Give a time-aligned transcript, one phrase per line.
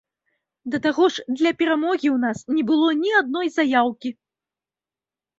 [0.75, 4.09] Да таго ж, для перамогі у нас не было ні адной заяўкі.